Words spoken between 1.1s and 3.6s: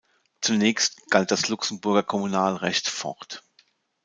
galt das Luxemburger Kommunalrecht fort.